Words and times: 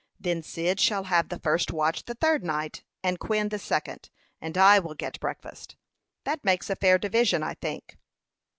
Then 0.19 0.41
Cyd 0.41 0.79
shall 0.79 1.03
have 1.03 1.29
the 1.29 1.37
first 1.37 1.69
watch 1.71 2.05
the 2.05 2.15
third 2.15 2.43
night, 2.43 2.83
and 3.03 3.19
Quin 3.19 3.49
the 3.49 3.59
second, 3.59 4.09
and 4.41 4.57
I 4.57 4.79
will 4.79 4.95
get 4.95 5.19
breakfast. 5.19 5.75
That 6.23 6.43
makes 6.43 6.71
a 6.71 6.75
fair 6.75 6.97
division, 6.97 7.43
I 7.43 7.53
think." 7.53 7.99